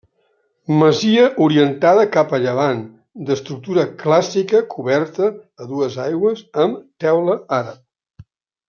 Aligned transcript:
Masia 0.77 1.25
orientada 1.47 2.05
cap 2.15 2.33
a 2.37 2.39
llevant 2.45 2.81
d'estructura 3.29 3.85
clàssica 4.01 4.63
coberta 4.75 5.31
a 5.65 5.71
dues 5.75 6.03
aigües 6.09 6.43
amb 6.67 6.83
teula 7.07 7.39
àrab. 7.63 8.27